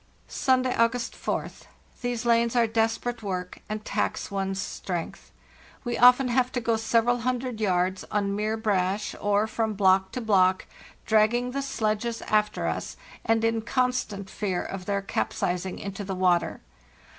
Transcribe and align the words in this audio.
"Sunday, 0.27 0.73
August 0.75 1.13
4th. 1.13 1.67
These 2.01 2.25
lanes 2.25 2.55
are 2.55 2.65
desperate 2.65 3.21
work 3.21 3.59
and 3.69 3.85
tax 3.85 4.31
one's 4.31 4.59
strength. 4.59 5.29
We 5.83 5.95
often 5.95 6.29
have 6.29 6.51
to 6.53 6.59
go 6.59 6.75
several 6.75 7.19
hundred 7.19 7.61
yards 7.61 8.03
on 8.09 8.35
mere 8.35 8.57
brash, 8.57 9.13
or 9.21 9.45
from 9.45 9.75
block 9.75 10.11
to 10.13 10.19
block, 10.21 10.65
dragging 11.05 11.51
the 11.51 11.61
sledges 11.61 12.23
after 12.23 12.65
us, 12.65 12.97
and 13.23 13.43
in 13.45 13.61
constant 13.61 14.27
fear 14.27 14.63
of 14.63 14.85
their 14.85 15.03
capsizing 15.03 15.77
into 15.77 16.03
the 16.03 16.15
water. 16.15 16.61